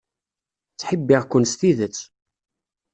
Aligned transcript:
Ttḥibbiɣ-ken 0.73 1.43
s 1.51 1.53
tidet. 1.59 1.97